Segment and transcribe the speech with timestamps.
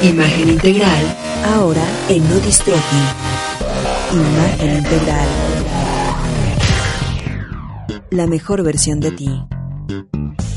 [0.00, 2.96] Imagen integral, ahora en Nodistrofi.
[4.12, 5.28] Imagen integral.
[8.10, 9.28] La mejor versión de ti.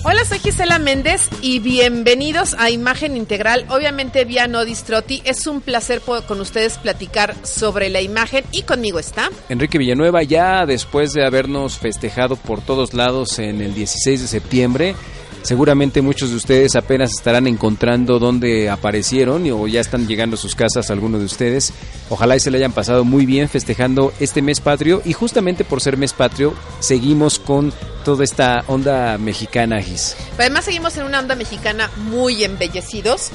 [0.04, 5.24] Hola, soy Gisela Méndez y bienvenidos a Imagen Integral, obviamente vía Nodistroti.
[5.26, 10.68] Es un placer con ustedes platicar sobre la imagen y conmigo está Enrique Villanueva, ya
[10.68, 14.96] después de habernos festejado por todos lados en el 16 de septiembre,
[15.44, 20.56] Seguramente muchos de ustedes apenas estarán encontrando dónde aparecieron o ya están llegando a sus
[20.56, 21.74] casas algunos de ustedes.
[22.10, 25.82] Ojalá y se le hayan pasado muy bien festejando este mes patrio y justamente por
[25.82, 30.16] ser mes patrio seguimos con toda esta onda mexicana, Gis.
[30.38, 33.32] además seguimos en una onda mexicana muy embellecidos.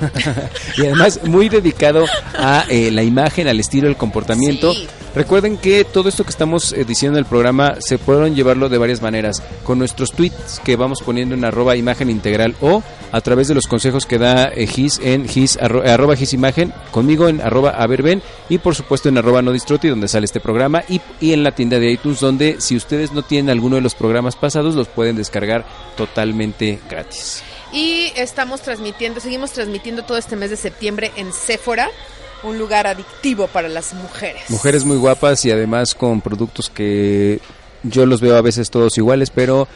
[0.76, 2.04] y además muy dedicado
[2.36, 4.74] a eh, la imagen, al estilo, al comportamiento.
[5.14, 8.78] Recuerden que todo esto que estamos eh, diciendo en el programa se pueden llevarlo de
[8.78, 9.42] varias maneras.
[9.64, 13.66] Con nuestros tweets que vamos poniendo en arroba imagen integral o a través de los
[13.66, 18.58] consejos que da eh, Gis en Gis, arroba Gis imagen, conmigo en arroba averben y
[18.58, 21.80] por supuesto en arroba no distroti donde sale este programa y, y en la tienda
[21.80, 25.64] de iTunes donde si ustedes no tienen alguno de los programas pasados los pueden descargar
[25.96, 27.42] totalmente gratis.
[27.72, 31.90] Y estamos transmitiendo, seguimos transmitiendo todo este mes de septiembre en Sephora
[32.42, 34.42] un lugar adictivo para las mujeres.
[34.48, 37.40] Mujeres muy guapas y además con productos que
[37.82, 39.68] yo los veo a veces todos iguales, pero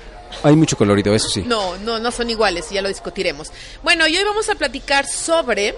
[0.42, 1.44] hay mucho colorido, eso sí.
[1.46, 3.50] No, no, no son iguales, ya lo discutiremos.
[3.82, 5.74] Bueno, y hoy vamos a platicar sobre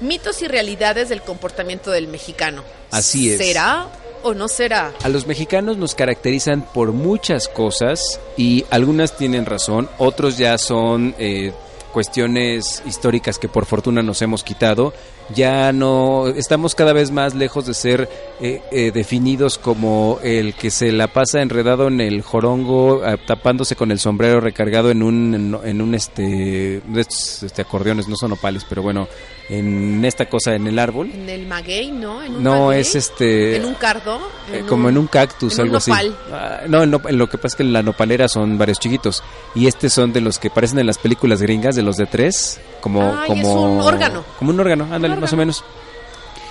[0.00, 2.64] mitos y realidades del comportamiento del mexicano.
[2.90, 3.38] Así es.
[3.38, 3.88] ¿Será
[4.22, 4.92] o no será?
[5.02, 11.14] A los mexicanos nos caracterizan por muchas cosas y algunas tienen razón, otros ya son
[11.18, 11.52] eh,
[11.92, 14.92] cuestiones históricas que por fortuna nos hemos quitado
[15.34, 18.08] ya no estamos cada vez más lejos de ser
[18.40, 23.76] eh, eh, definidos como el que se la pasa enredado en el jorongo ah, tapándose
[23.76, 28.82] con el sombrero recargado en un en, un este, este acordeones no son opales pero
[28.82, 29.08] bueno
[29.48, 31.10] en esta cosa en el árbol.
[31.12, 34.20] En el maguey no no es este en un cardo
[34.52, 35.90] eh, como en un cactus algo así.
[35.92, 39.22] ah, no en, lo que pasa es que en la nopalera son varios chiquitos.
[39.54, 42.60] Y este son de los que parecen en las películas gringas de los de tres
[42.80, 44.24] como como un órgano.
[44.38, 45.64] como un órgano ándale más o menos.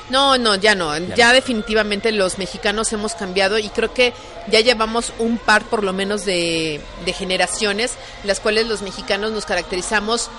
[0.09, 0.97] No, no, ya no.
[1.15, 4.13] Ya, definitivamente los mexicanos hemos cambiado y creo que
[4.49, 7.93] ya llevamos un par por lo menos de, generaciones,
[8.23, 10.29] las cuales los mexicanos nos caracterizamos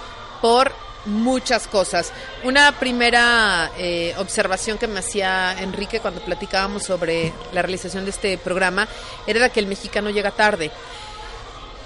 [0.40, 0.72] por
[1.08, 2.12] muchas cosas.
[2.44, 8.38] Una primera eh, observación que me hacía Enrique cuando platicábamos sobre la realización de este
[8.38, 8.86] programa
[9.26, 10.70] era que el mexicano llega tarde.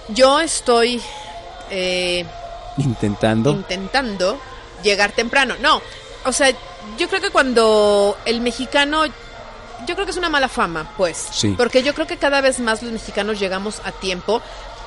[0.09, 1.01] Yo estoy
[1.71, 2.27] eh,
[2.77, 4.39] intentando intentando
[4.83, 5.55] llegar temprano.
[5.61, 5.81] No,
[6.25, 6.51] o sea,
[6.99, 9.05] yo creo que cuando el mexicano
[9.87, 11.17] yo creo que es una mala fama, pues.
[11.33, 11.55] Sí.
[11.57, 14.41] Porque yo creo que cada vez más los mexicanos llegamos a tiempo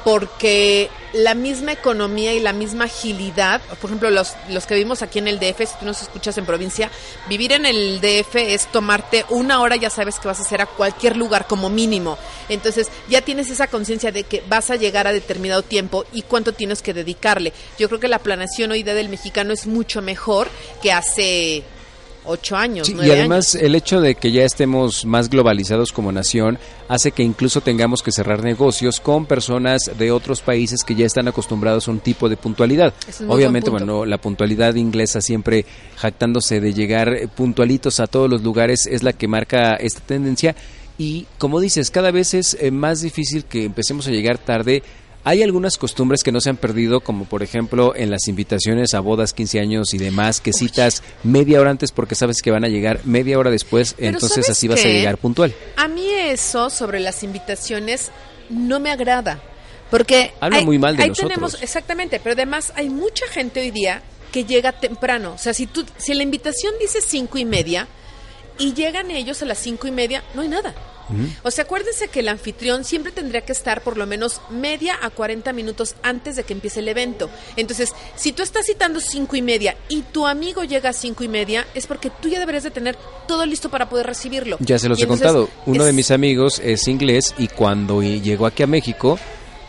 [0.06, 5.18] porque la misma economía y la misma agilidad, por ejemplo, los, los que vivimos aquí
[5.18, 6.92] en el DF, si tú nos escuchas en provincia,
[7.28, 10.68] vivir en el DF es tomarte una hora, ya sabes que vas a hacer a
[10.68, 12.20] cualquier lugar como mínimo.
[12.50, 16.54] Entonces ya tienes esa conciencia de que vas a llegar a determinado tiempo y cuánto
[16.54, 17.52] tienes que dedicarle.
[17.80, 20.50] Yo creo que la planeación hoy día del mexicano es mucho mejor
[20.84, 21.64] que hace
[22.26, 22.90] ocho años.
[22.90, 27.62] y además el hecho de que ya estemos más globalizados como nación hace que incluso
[27.62, 32.00] tengamos que cerrar negocios con personas de otros países que ya están acostumbrados a un
[32.00, 32.94] tipo de puntualidad.
[33.28, 35.66] Obviamente, bueno, la puntualidad inglesa siempre
[35.96, 40.56] jactándose de llegar puntualitos a todos los lugares es la que marca esta tendencia.
[40.98, 44.82] Y como dices, cada vez es eh, más difícil que empecemos a llegar tarde
[45.26, 49.00] hay algunas costumbres que no se han perdido, como por ejemplo en las invitaciones a
[49.00, 52.68] bodas, 15 años y demás, que citas media hora antes porque sabes que van a
[52.68, 55.54] llegar media hora después, entonces así vas a llegar puntual.
[55.78, 58.12] A mí eso sobre las invitaciones
[58.52, 59.42] no me agrada,
[59.90, 61.34] porque habla muy mal de ahí nosotros.
[61.34, 65.66] tenemos exactamente, pero además hay mucha gente hoy día que llega temprano, o sea, si
[65.66, 67.88] tú si la invitación dice cinco y media
[68.60, 70.76] y llegan ellos a las cinco y media, no hay nada.
[71.44, 75.10] O sea, acuérdense que el anfitrión siempre tendría que estar por lo menos media a
[75.10, 77.30] 40 minutos antes de que empiece el evento.
[77.56, 81.28] Entonces, si tú estás citando cinco y media y tu amigo llega a cinco y
[81.28, 82.98] media, es porque tú ya deberías de tener
[83.28, 84.58] todo listo para poder recibirlo.
[84.60, 85.50] Ya se los he contado.
[85.66, 89.20] Uno de mis amigos es inglés y cuando llegó aquí a México,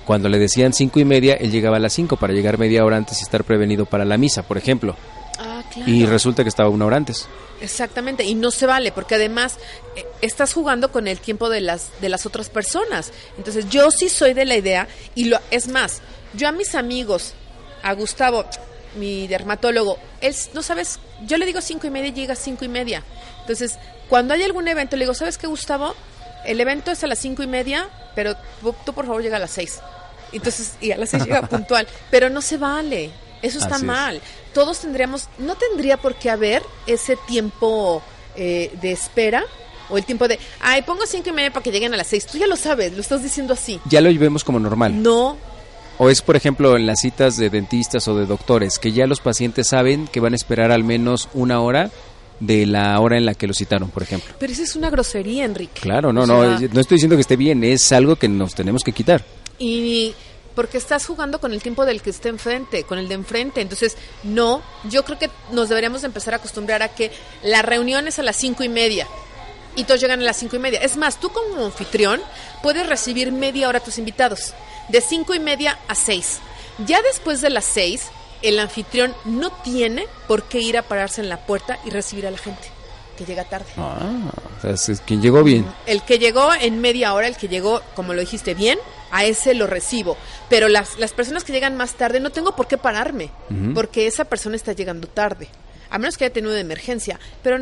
[0.07, 2.97] Cuando le decían cinco y media, él llegaba a las cinco para llegar media hora
[2.97, 4.95] antes y estar prevenido para la misa, por ejemplo.
[5.39, 5.91] Ah, claro.
[5.91, 7.29] Y resulta que estaba una hora antes.
[7.61, 9.57] Exactamente, y no se vale, porque además
[9.97, 13.13] eh, estás jugando con el tiempo de las, de las otras personas.
[13.39, 16.03] Entonces, yo sí soy de la idea, y lo es más,
[16.35, 17.35] yo a mis amigos,
[17.83, 18.45] a Gustavo,
[18.97, 22.69] mi dermatólogo, él, no sabes, yo le digo cinco y media y llega cinco y
[22.69, 23.03] media.
[23.41, 23.79] Entonces,
[24.09, 25.95] cuando hay algún evento, le digo, ¿sabes qué, Gustavo?
[26.45, 29.41] El evento es a las cinco y media, pero tú, tú, por favor llega a
[29.41, 29.81] las seis.
[30.33, 31.87] Entonces, y a las seis llega puntual.
[32.11, 33.11] Pero no se vale.
[33.47, 33.87] Eso está Así es.
[33.87, 34.21] mal.
[34.53, 38.03] Todos tendríamos, no tendría por qué haber ese tiempo
[38.37, 39.45] eh, de espera
[39.89, 42.27] o el tiempo de, ay, pongo cinco y media para que lleguen a las seis.
[42.27, 43.81] Tú ya lo sabes, lo estás diciendo así.
[43.85, 45.01] Ya lo vemos como normal.
[45.03, 45.37] No,
[45.99, 49.21] O es, por ejemplo, en las citas de dentistas o de doctores, que ya los
[49.21, 51.91] pacientes saben que van a esperar al menos una hora
[52.41, 54.35] de la hora en la que lo citaron, por ejemplo.
[54.39, 55.81] pero esa es una grosería, Enrique.
[55.81, 58.83] Claro, no, O no, no estoy diciendo que esté bien, es algo que nos tenemos
[58.83, 59.25] que quitar.
[59.59, 60.13] Y
[60.57, 63.61] porque estás jugando con el tiempo del que esté enfrente, con el de enfrente.
[63.61, 67.13] Entonces, no, yo creo que nos deberíamos empezar a acostumbrar a que
[67.43, 69.07] la reunión es a las cinco y media.
[69.77, 70.81] Y todos llegan a las cinco y media.
[70.81, 72.23] Es más, tú como anfitrión
[72.63, 74.55] puedes recibir media hora a tus invitados.
[74.89, 76.39] De cinco y media a seis.
[76.87, 78.07] Ya después de las seis,
[78.41, 82.31] el anfitrión no tiene por qué ir a pararse en la puerta y recibir a
[82.31, 82.76] la gente
[83.17, 83.67] que llega tarde.
[83.77, 85.67] Ah, o sea, es- es quien llegó bien.
[85.87, 88.79] El que llegó en media hora, el que llegó, como lo dijiste bien,
[89.11, 90.17] a ese lo recibo.
[90.49, 93.31] Pero las, las personas que llegan más tarde, no tengo por qué pararme,
[93.75, 95.49] porque esa persona está llegando tarde.
[95.91, 97.19] A menos que haya tenido una emergencia.
[97.43, 97.59] Pero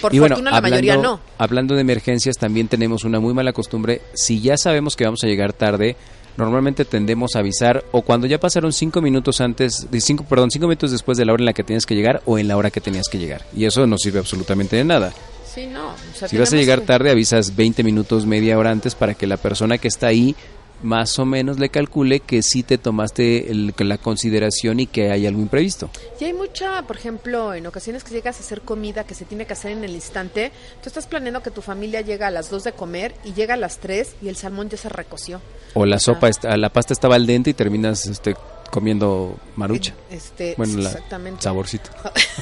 [0.00, 1.20] por y bueno, fortuna la hablando, mayoría no.
[1.38, 4.02] hablando de emergencias, también tenemos una muy mala costumbre.
[4.14, 5.96] Si ya sabemos que vamos a llegar tarde,
[6.36, 10.66] normalmente tendemos a avisar o cuando ya pasaron cinco minutos antes, de cinco, perdón, cinco
[10.66, 12.70] minutos después de la hora en la que tienes que llegar o en la hora
[12.70, 13.42] que tenías que llegar.
[13.54, 15.12] Y eso no sirve absolutamente de nada.
[15.52, 15.88] Sí, no.
[15.88, 19.26] o sea, Si vas a llegar tarde, avisas 20 minutos, media hora antes para que
[19.26, 20.36] la persona que está ahí
[20.82, 25.26] más o menos le calcule que sí te tomaste el- la consideración y que hay
[25.26, 25.90] algo imprevisto.
[26.20, 29.46] Y hay mucha, por ejemplo, en ocasiones que llegas a hacer comida que se tiene
[29.46, 32.64] que hacer en el instante, tú estás planeando que tu familia llega a las 2
[32.64, 35.40] de comer y llega a las 3 y el salmón ya se recoció.
[35.74, 38.34] O la O sea, sopa, está, la pasta estaba al dente y terminas este,
[38.70, 39.94] comiendo marucha.
[40.10, 41.42] Este, Bueno, la exactamente.
[41.42, 41.90] saborcito.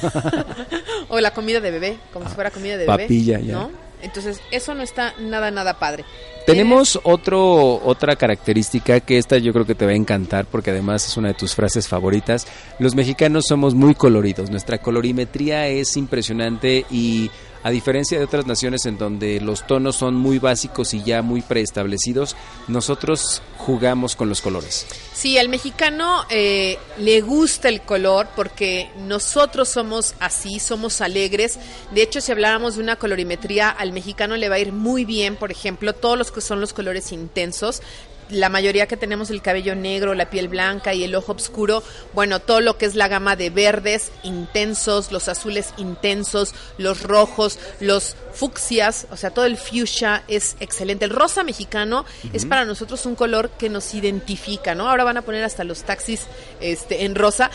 [1.09, 3.03] o la comida de bebé, como si fuera comida de bebé.
[3.03, 3.53] Papilla, ya.
[3.53, 3.88] ¿no?
[4.01, 6.05] Entonces, eso no está nada, nada padre.
[6.45, 11.05] Tenemos otro, otra característica que esta yo creo que te va a encantar porque además
[11.05, 12.47] es una de tus frases favoritas.
[12.79, 17.29] Los mexicanos somos muy coloridos, nuestra colorimetría es impresionante y
[17.63, 21.41] a diferencia de otras naciones en donde los tonos son muy básicos y ya muy
[21.41, 22.35] preestablecidos,
[22.67, 24.87] nosotros jugamos con los colores.
[25.13, 31.59] Sí, al mexicano eh, le gusta el color porque nosotros somos así, somos alegres.
[31.91, 35.35] De hecho, si habláramos de una colorimetría, al mexicano le va a ir muy bien,
[35.35, 37.81] por ejemplo, todos los que son los colores intensos.
[38.29, 41.81] La mayoría que tenemos el cabello negro, la piel blanca y el ojo oscuro,
[42.13, 47.57] bueno, todo lo que es la gama de verdes intensos, los azules intensos, los rojos,
[47.79, 51.05] los fucsias, o sea, todo el fuchsia es excelente.
[51.05, 54.87] El rosa mexicano es para nosotros un color que nos identifica, ¿no?
[54.89, 56.27] Ahora van a poner hasta los taxis
[56.61, 57.49] este, en rosa.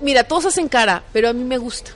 [0.00, 1.92] Mira, todos hacen cara, pero a mí me gusta.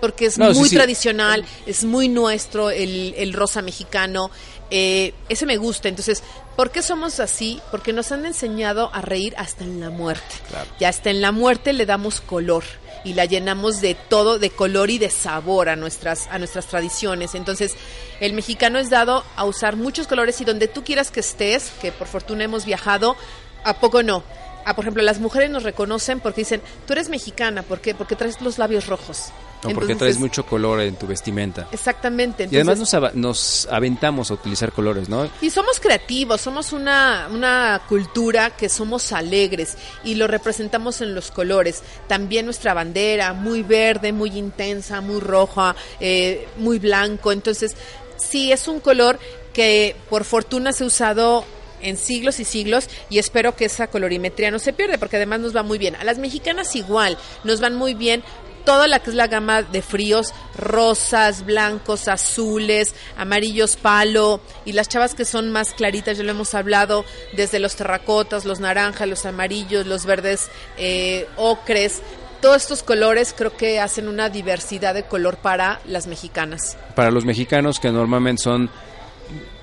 [0.00, 0.76] Porque es No, sí, muy sí.
[0.76, 4.30] tradicional, es muy nuestro el, el rosa mexicano.
[4.70, 5.88] eh, ese me gusta.
[5.88, 6.22] Entonces,
[6.58, 7.62] ¿por qué somos así?
[7.70, 10.34] Porque nos han enseñado a reír hasta en la muerte.
[10.48, 10.68] Claro.
[10.80, 12.64] Y hasta en la muerte le damos color
[13.04, 17.36] y la llenamos de todo, de color y de sabor a nuestras, a nuestras tradiciones.
[17.36, 17.76] Entonces,
[18.18, 21.92] el mexicano es dado a usar muchos colores y donde tú quieras que estés, que
[21.92, 23.14] por fortuna hemos viajado,
[23.62, 24.24] ¿a poco no?
[24.64, 27.94] Ah, por ejemplo, las mujeres nos reconocen porque dicen, tú eres mexicana, ¿por qué?
[27.94, 29.30] Porque traes los labios rojos.
[29.58, 31.66] O porque Entonces, traes mucho color en tu vestimenta.
[31.72, 32.44] Exactamente.
[32.50, 35.28] Y además entonces- nos, ava- nos aventamos a utilizar colores, ¿no?
[35.40, 41.30] Y somos creativos, somos una, una cultura que somos alegres y lo representamos en los
[41.32, 41.82] colores.
[42.06, 47.32] También nuestra bandera, muy verde, muy intensa, muy roja, eh, muy blanco.
[47.32, 47.74] Entonces,
[48.16, 49.18] sí, es un color
[49.52, 51.44] que por fortuna se ha usado
[51.80, 55.54] en siglos y siglos y espero que esa colorimetría no se pierda porque además nos
[55.56, 55.94] va muy bien.
[55.96, 58.22] A las mexicanas igual, nos van muy bien
[58.64, 64.88] toda la que es la gama de fríos, rosas, blancos, azules, amarillos palo y las
[64.88, 69.26] chavas que son más claritas, ya lo hemos hablado, desde los terracotas, los naranjas, los
[69.26, 72.02] amarillos, los verdes eh, ocres.
[72.40, 76.76] Todos estos colores creo que hacen una diversidad de color para las mexicanas.
[76.94, 78.70] Para los mexicanos que normalmente son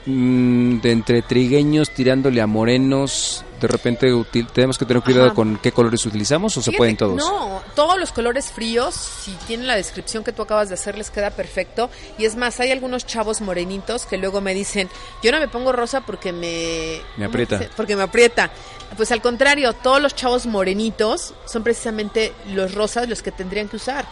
[0.05, 4.12] mm, de entre trigueños tirándole a morenos, de repente
[4.53, 7.17] tenemos que tener cuidado con qué colores utilizamos o se pueden todos?
[7.17, 11.10] No, todos los colores fríos, si tienen la descripción que tú acabas de hacer, les
[11.10, 11.89] queda perfecto.
[12.17, 14.89] Y es más, hay algunos chavos morenitos que luego me dicen,
[15.24, 17.01] yo no me pongo rosa porque me...
[17.17, 17.60] Me aprieta.
[17.75, 18.51] Porque me aprieta.
[18.95, 23.77] Pues al contrario, todos los chavos morenitos son precisamente los rosas los que tendrían que
[23.77, 24.05] usar.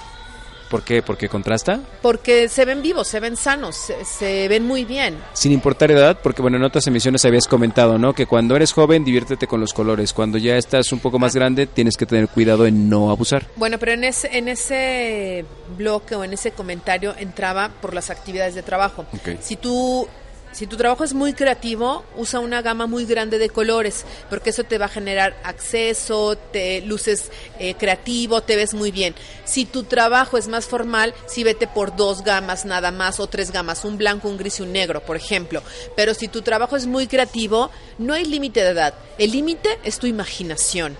[0.74, 1.03] ¿Por qué?
[1.03, 1.82] ¿Porque contrasta?
[2.01, 5.20] Porque se ven vivos, se ven sanos, se, ven muy bien.
[5.34, 8.13] Sin importar edad, porque bueno, en otras emisiones habías comentado, ¿no?
[8.13, 10.13] Que cuando eres joven, diviértete con los colores.
[10.13, 13.46] Cuando ya estás un poco más grande, tienes que tener cuidado en no abusar.
[13.56, 15.46] Bueno, pero en ese, en ese
[15.77, 19.06] bloque o en ese comentario entraba por las actividades de trabajo.
[19.42, 20.08] Si tú
[20.53, 24.63] si tu trabajo es muy creativo, usa una gama muy grande de colores, porque eso
[24.63, 29.15] te va a generar acceso, te luces eh, creativo, te ves muy bien.
[29.45, 33.51] Si tu trabajo es más formal, sí vete por dos gamas nada más o tres
[33.51, 35.63] gamas, un blanco, un gris y un negro, por ejemplo.
[35.95, 38.93] Pero si tu trabajo es muy creativo, no hay límite de edad.
[39.17, 40.95] El límite es tu imaginación.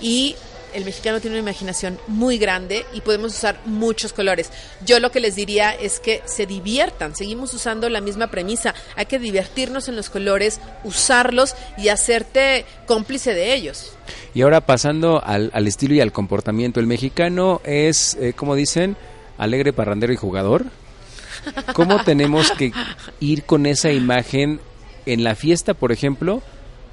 [0.00, 0.36] Y
[0.74, 4.50] el mexicano tiene una imaginación muy grande y podemos usar muchos colores.
[4.84, 9.06] Yo lo que les diría es que se diviertan, seguimos usando la misma premisa, hay
[9.06, 13.92] que divertirnos en los colores, usarlos y hacerte cómplice de ellos.
[14.34, 18.96] Y ahora pasando al, estilo y al comportamiento, el mexicano es, eh, como dicen,
[19.38, 20.64] alegre, parrandero y jugador.
[21.74, 22.72] ¿Cómo tenemos que
[23.20, 24.60] ir con esa imagen
[25.06, 26.42] en la fiesta, por ejemplo?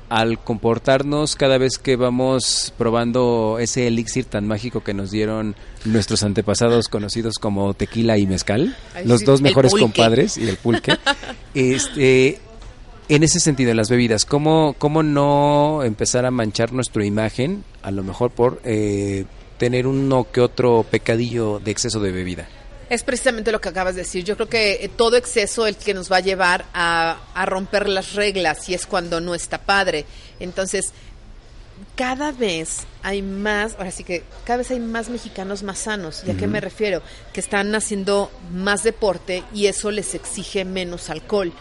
[0.09, 6.23] Al comportarnos cada vez que vamos probando ese elixir tan mágico que nos dieron nuestros
[6.23, 8.75] antepasados conocidos como tequila y mezcal,
[9.05, 10.97] los dos mejores compadres y el pulque.
[11.53, 12.39] este,
[13.07, 17.91] en ese sentido, en las bebidas, ¿cómo, ¿cómo no empezar a manchar nuestra imagen, a
[17.91, 19.25] lo mejor por eh,
[19.57, 22.47] tener uno que otro pecadillo de exceso de bebida?
[22.89, 24.23] Es precisamente lo que acabas de decir.
[24.23, 27.87] Yo creo que eh, todo exceso es el que nos va a llevar a, romper
[27.87, 30.05] las reglas y es cuando no está padre.
[30.39, 30.91] Entonces,
[31.95, 36.23] cada vez hay más, ahora sí que cada vez hay más mexicanos más sanos.
[36.25, 37.03] ¿Y a qué me refiero?
[37.31, 41.53] Que están haciendo más deporte y eso les exige menos alcohol.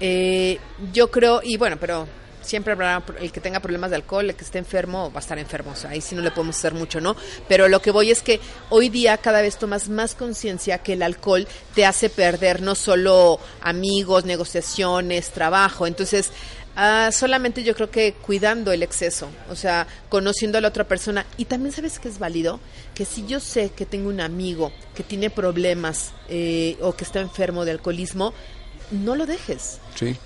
[0.00, 0.58] Eh,
[0.92, 2.06] yo creo, y bueno, pero
[2.46, 5.38] siempre habrá el que tenga problemas de alcohol, el que esté enfermo va a estar
[5.38, 7.16] enfermo, o sea, ahí sí no le podemos hacer mucho, ¿no?
[7.48, 11.02] Pero lo que voy es que hoy día cada vez tomas más conciencia que el
[11.02, 16.30] alcohol te hace perder no solo amigos, negociaciones, trabajo, entonces
[16.76, 21.26] ah, solamente yo creo que cuidando el exceso, o sea, conociendo a la otra persona.
[21.36, 22.60] Y también sabes que es válido,
[22.94, 27.20] que si yo sé que tengo un amigo que tiene problemas eh, o que está
[27.20, 28.32] enfermo de alcoholismo,
[28.90, 29.78] no lo dejes.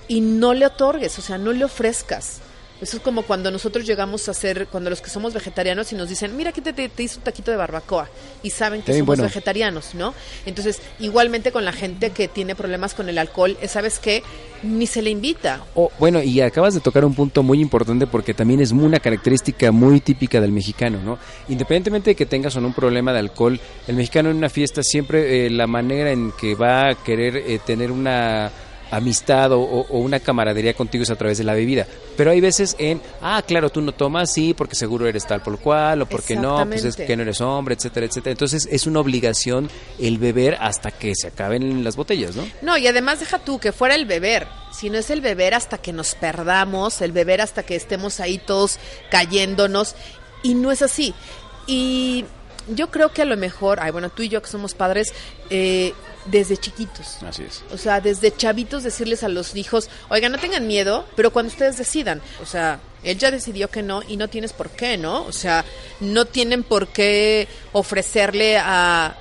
[0.09, 2.41] Y no le otorgues, o sea, no le ofrezcas.
[2.81, 6.09] Eso es como cuando nosotros llegamos a ser, cuando los que somos vegetarianos y nos
[6.09, 8.09] dicen, mira, aquí te, te, hizo un taquito de barbacoa.
[8.43, 10.15] Y saben que somos vegetarianos, ¿no?
[10.47, 14.23] Entonces, igualmente con la gente que tiene problemas con el alcohol, ¿sabes qué?
[14.63, 15.65] Ni se le invita.
[15.75, 19.73] Oh, bueno, y acabas de tocar un punto muy importante porque también es una característica
[19.73, 21.19] muy típica del mexicano, ¿no?
[21.49, 24.83] Independientemente de que tengas o no un problema de alcohol, el mexicano en una fiesta
[24.83, 28.51] siempre eh, la manera en que va a querer eh, tener una
[28.91, 31.87] amistad o, una camaradería contigo es a través de la bebida.
[32.17, 35.59] Pero hay veces en, ah, claro, tú no tomas, sí, porque seguro eres tal por
[35.59, 38.33] cual, o porque no, pues es que no eres hombre, etcétera, etcétera.
[38.33, 42.47] Entonces es una obligación el beber hasta que se acaben las botellas, ¿no?
[42.63, 45.79] No, y además deja tú que fuera el beber, si no es el beber hasta
[45.79, 48.79] que nos perdamos, el beber hasta que estemos ahí todos
[49.11, 49.95] cayéndonos,
[50.43, 51.15] y no es así.
[51.67, 52.25] Y
[52.69, 55.13] yo creo que a lo mejor, ay, bueno, tú y yo que somos padres,
[55.51, 55.93] eh,
[56.27, 57.23] desde chiquitos.
[57.23, 57.63] Así es.
[57.73, 61.79] O sea, desde chavitos decirles a los hijos, oiga, no tengan miedo, pero cuando ustedes
[61.79, 65.25] decidan, o sea, él ya decidió que no y no tienes por qué, ¿no?
[65.25, 65.65] O sea,
[66.01, 69.17] no tienen por qué ofrecerle a,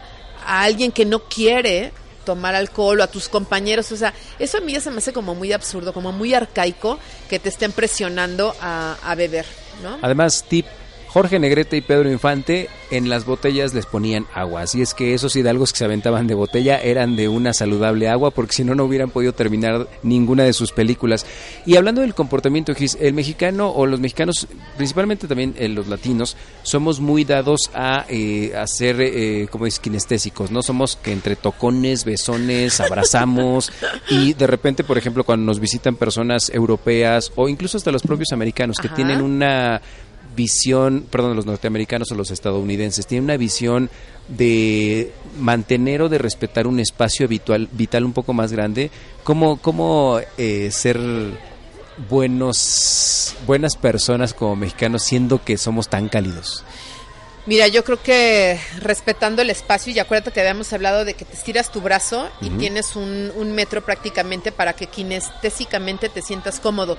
[0.45, 1.93] a alguien que no quiere
[2.25, 5.13] tomar alcohol o a tus compañeros, o sea, eso a mí ya se me hace
[5.13, 9.45] como muy absurdo, como muy arcaico que te estén presionando a, a beber,
[9.81, 9.97] ¿no?
[10.01, 10.67] Además, tip
[11.09, 14.61] Jorge Negrete y Pedro Infante en las botellas les ponían agua.
[14.61, 18.29] Así es que esos hidalgos que se aventaban de botella eran de una saludable agua
[18.29, 21.25] porque si no, no hubieran podido terminar ninguna de sus películas.
[21.65, 24.47] Y hablando del comportamiento, el mexicano o los mexicanos,
[24.77, 30.51] principalmente también eh, los latinos, somos muy dados a, eh, ser, eh, como es, kinestésicos,
[30.51, 30.61] ¿no?
[30.61, 33.71] Somos que entre tocones, besones, abrazamos
[34.09, 38.31] y de repente, por ejemplo, cuando nos visitan personas europeas o incluso hasta los propios
[38.31, 39.81] americanos que tienen una
[40.39, 43.89] visión, perdón, los norteamericanos o los estadounidenses, tienen una visión
[44.29, 48.89] de mantener o de respetar un espacio vital, vital un poco más grande,
[49.25, 50.97] cómo, cómo eh, ser
[52.09, 56.63] buenos, buenas personas como mexicanos siendo que somos tan cálidos.
[57.45, 61.33] Mira, yo creo que respetando el espacio, y acuérdate que habíamos hablado de que te
[61.33, 66.97] estiras tu brazo y tienes un, un metro prácticamente para que kinestésicamente te sientas cómodo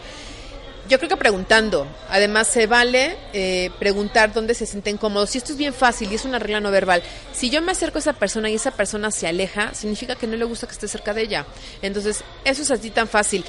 [0.90, 1.86] yo creo que preguntando.
[2.10, 5.30] Además, se vale eh, preguntar dónde se sienten cómodos.
[5.30, 7.98] Si esto es bien fácil y es una regla no verbal, si yo me acerco
[7.98, 10.88] a esa persona y esa persona se aleja, significa que no le gusta que esté
[10.88, 11.46] cerca de ella.
[11.80, 13.44] Entonces, eso es así tan fácil.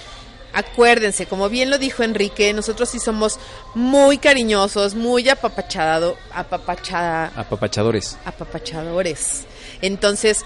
[0.54, 3.40] Acuérdense, como bien lo dijo Enrique, nosotros sí somos
[3.74, 8.18] muy cariñosos, muy apapachado, apapachada, apapachadores.
[8.24, 9.46] Apapachadores.
[9.82, 10.46] Entonces,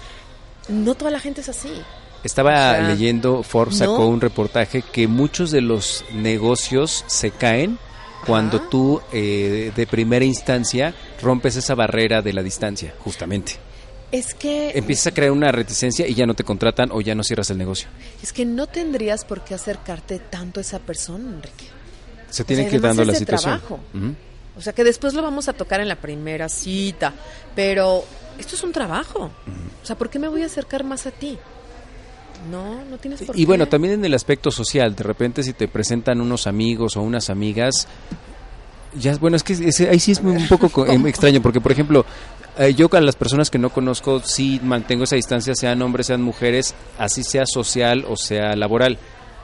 [0.68, 1.82] no toda la gente es así.
[2.26, 7.78] Estaba leyendo, Forbes sacó un reportaje que muchos de los negocios se caen
[8.26, 10.92] cuando tú eh, de primera instancia
[11.22, 13.52] rompes esa barrera de la distancia, justamente.
[14.10, 14.72] Es que...
[14.74, 17.58] Empiezas a crear una reticencia y ya no te contratan o ya no cierras el
[17.58, 17.88] negocio.
[18.20, 21.66] Es que no tendrías por qué acercarte tanto a esa persona, Enrique.
[22.28, 23.60] Se tiene que ir dando la situación.
[24.56, 27.12] O sea que después lo vamos a tocar en la primera cita,
[27.54, 28.04] pero
[28.36, 29.30] esto es un trabajo.
[29.80, 31.38] O sea, ¿por qué me voy a acercar más a ti?
[32.50, 35.68] No, no tienes por y bueno, también en el aspecto social, de repente si te
[35.68, 37.88] presentan unos amigos o unas amigas,
[38.98, 39.54] ya, bueno, es que
[39.90, 42.04] ahí sí es un poco extraño, porque por ejemplo,
[42.58, 46.22] eh, yo con las personas que no conozco sí mantengo esa distancia, sean hombres, sean
[46.22, 48.98] mujeres, así sea social o sea laboral.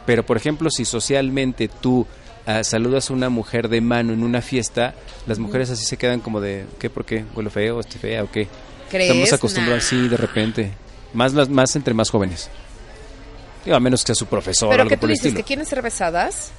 [0.06, 2.06] Pero por ejemplo, si socialmente tú
[2.46, 4.94] ah, saludas a una mujer de mano en una fiesta,
[5.26, 6.90] las mujeres así se quedan como de, ¿qué?
[6.90, 7.24] ¿Por qué?
[7.34, 7.80] ¿Huele feo?
[7.80, 8.48] ¿Estoy fea o qué?
[8.90, 10.72] Estamos acostumbrados así de repente.
[11.14, 12.48] Más, más entre más jóvenes
[13.70, 15.34] a menos que sea su profesor ¿Pero algo que tú dices?
[15.34, 16.50] ¿Que quieren ser besadas?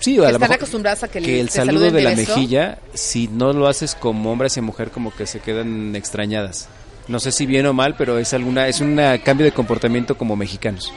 [0.00, 3.68] Sí, a están acostumbradas a que, que el saludo de, la mejilla, si no lo
[3.68, 6.68] haces como hombre hacia mujer, como que se quedan extrañadas.
[7.08, 10.36] No sé si bien o mal, pero es alguna es un cambio de comportamiento como
[10.36, 10.92] mexicanos.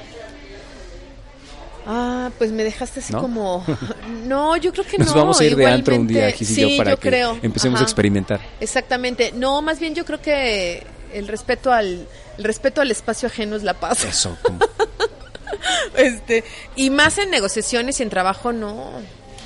[1.85, 3.63] Ah, pues me dejaste así como...
[4.25, 5.05] No, yo creo que no.
[5.05, 8.41] Nos vamos a ir de antro un día, sí, para que empecemos a experimentar.
[8.59, 9.31] Exactamente.
[9.33, 12.05] No, más bien yo creo que el respeto al
[12.37, 14.03] el respeto al espacio ajeno es la paz.
[14.03, 14.37] Eso.
[15.97, 16.43] este,
[16.75, 18.91] y más en negociaciones y en trabajo, no.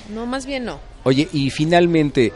[0.09, 0.79] No, más bien no.
[1.03, 2.33] Oye, y finalmente,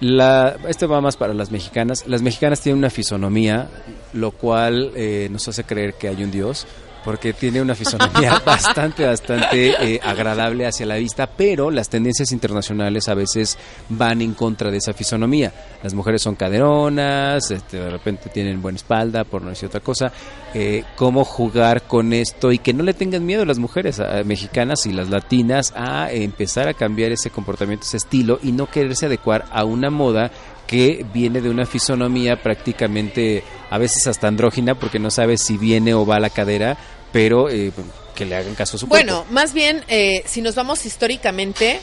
[0.00, 2.06] la, este va más para las mexicanas.
[2.06, 3.68] Las mexicanas tienen una fisonomía,
[4.12, 6.66] lo cual eh, nos hace creer que hay un Dios
[7.04, 13.08] porque tiene una fisonomía bastante, bastante eh, agradable hacia la vista, pero las tendencias internacionales
[13.08, 13.58] a veces
[13.88, 15.52] van en contra de esa fisonomía.
[15.82, 20.10] Las mujeres son caderonas, este, de repente tienen buena espalda, por no decir otra cosa.
[20.54, 24.92] Eh, ¿Cómo jugar con esto y que no le tengan miedo las mujeres mexicanas y
[24.92, 29.64] las latinas a empezar a cambiar ese comportamiento, ese estilo y no quererse adecuar a
[29.64, 30.30] una moda
[30.66, 35.94] que viene de una fisonomía prácticamente a veces hasta andrógina porque no sabe si viene
[35.94, 36.76] o va a la cadera,
[37.14, 37.70] pero eh,
[38.16, 41.80] que le hagan caso a su Bueno, más bien, eh, si nos vamos históricamente,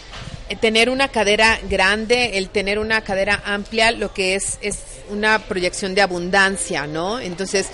[0.49, 5.39] eh, tener una cadera grande, el tener una cadera amplia, lo que es es una
[5.39, 7.19] proyección de abundancia, ¿no?
[7.19, 7.67] Entonces,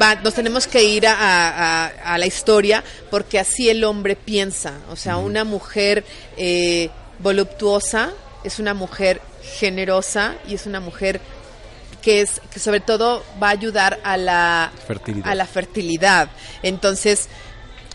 [0.00, 4.74] Va, nos tenemos que ir a, a, la historia porque así el hombre piensa.
[4.88, 6.04] O sea, una mujer
[7.18, 8.12] voluptuosa
[8.44, 9.20] es una mujer
[9.58, 11.20] generosa y es una mujer
[12.00, 15.30] que es que sobre todo va a ayudar a la fertilidad.
[15.30, 16.28] a la fertilidad.
[16.62, 17.28] Entonces,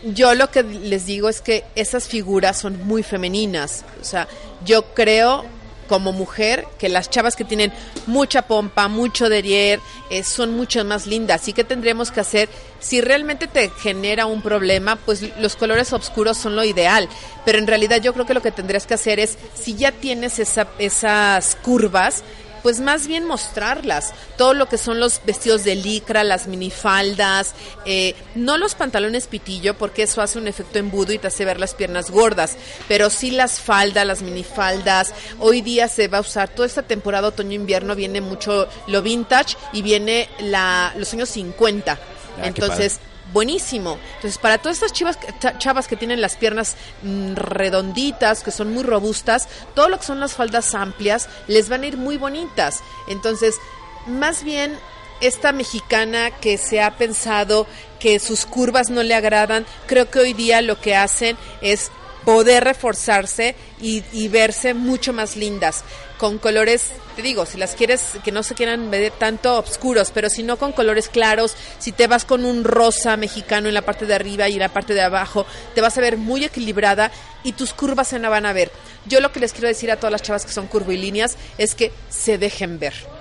[0.04, 3.84] yo lo que les digo es que esas figuras son muy femeninas.
[4.00, 4.28] O sea,
[4.64, 5.44] yo creo
[5.88, 7.72] como mujer que las chavas que tienen
[8.06, 11.46] mucha pompa, mucho derrier, eh, son mucho más lindas.
[11.48, 12.48] ¿Y qué tendremos que hacer?
[12.80, 17.08] Si realmente te genera un problema, pues los colores oscuros son lo ideal.
[17.44, 20.38] Pero en realidad yo creo que lo que tendrías que hacer es, si ya tienes
[20.38, 22.22] esa, esas curvas,
[22.66, 24.12] pues más bien mostrarlas.
[24.36, 29.78] Todo lo que son los vestidos de licra, las minifaldas, eh, no los pantalones pitillo,
[29.78, 32.56] porque eso hace un efecto embudo y te hace ver las piernas gordas,
[32.88, 35.14] pero sí las faldas, las minifaldas.
[35.38, 39.82] Hoy día se va a usar, toda esta temporada otoño-invierno viene mucho lo vintage y
[39.82, 41.92] viene la, los años 50.
[41.92, 42.98] Ah, Entonces,
[43.36, 43.98] buenísimo.
[44.14, 45.18] Entonces, para todas estas chivas,
[45.58, 50.20] chavas que tienen las piernas mm, redonditas, que son muy robustas, todo lo que son
[50.20, 52.80] las faldas amplias, les van a ir muy bonitas.
[53.08, 53.56] Entonces,
[54.06, 54.78] más bien
[55.20, 57.66] esta mexicana que se ha pensado
[58.00, 61.90] que sus curvas no le agradan, creo que hoy día lo que hacen es
[62.26, 65.84] poder reforzarse y, verse mucho más lindas
[66.18, 70.28] con colores, te digo, si las quieres que no se quieran ver tanto oscuros, pero
[70.28, 74.06] si no con colores claros, si te vas con un rosa mexicano en la parte
[74.06, 77.12] de arriba y en la parte de abajo, te vas a ver muy equilibrada
[77.44, 78.72] y tus curvas se no van a ver.
[79.06, 81.92] Yo lo que les quiero decir a todas las chavas que son curvilíneas es que
[82.10, 83.15] se dejen ver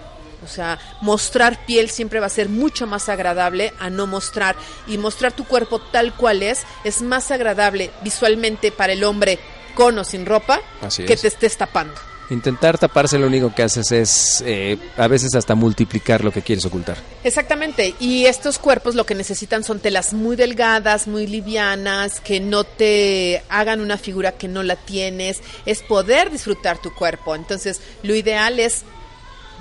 [0.45, 4.55] o sea, mostrar piel siempre va a ser mucho más agradable a no mostrar.
[4.87, 9.39] Y mostrar tu cuerpo tal cual es es más agradable visualmente para el hombre
[9.73, 10.61] con o sin ropa
[11.05, 11.93] que te estés tapando.
[12.29, 16.65] Intentar taparse lo único que haces es eh, a veces hasta multiplicar lo que quieres
[16.65, 16.97] ocultar.
[17.23, 22.63] Exactamente, y estos cuerpos lo que necesitan son telas muy delgadas, muy livianas, que no
[22.63, 27.35] te hagan una figura que no la tienes, es poder disfrutar tu cuerpo.
[27.35, 28.83] Entonces, lo ideal es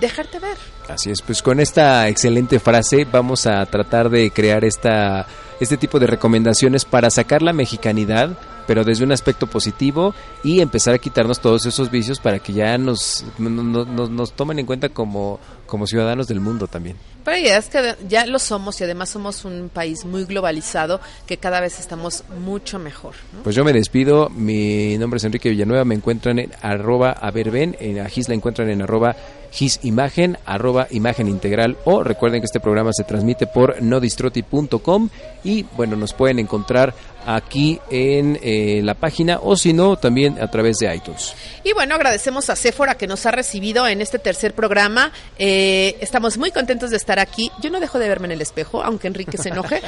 [0.01, 0.57] dejarte ver.
[0.89, 5.27] Así es, pues con esta excelente frase vamos a tratar de crear esta,
[5.61, 10.95] este tipo de recomendaciones para sacar la mexicanidad pero desde un aspecto positivo y empezar
[10.95, 15.39] a quitarnos todos esos vicios para que ya nos, nos, nos tomen en cuenta como,
[15.67, 16.97] como ciudadanos del mundo también.
[17.25, 21.39] Pero ya es que ya lo somos y además somos un país muy globalizado que
[21.39, 23.15] cada vez estamos mucho mejor.
[23.43, 28.01] Pues yo me despido, mi nombre es Enrique Villanueva, me encuentran en arroba averben, en
[28.01, 29.17] Agis la encuentran en arroba
[29.51, 35.09] gisimagen, arroba imagen integral o recuerden que este programa se transmite por nodistroti.com
[35.45, 36.93] y bueno, nos pueden encontrar
[37.27, 41.35] aquí en eh, la página o si no, también a través de iTunes.
[41.63, 45.13] Y bueno, agradecemos a Sephora que nos ha recibido en este tercer programa.
[45.57, 47.53] Eh, estamos muy contentos de estar aquí.
[47.63, 49.81] Yo no dejo de verme en el espejo, aunque Enrique se enoje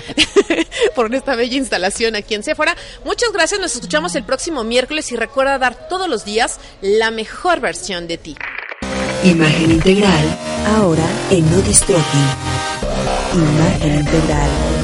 [0.94, 2.76] por esta bella instalación aquí en Sephora.
[3.04, 7.58] Muchas gracias, nos escuchamos el próximo miércoles y recuerda dar todos los días la mejor
[7.58, 8.36] versión de ti.
[9.24, 10.38] Imagen integral,
[10.76, 11.58] ahora en No
[13.34, 14.75] Imagen integral.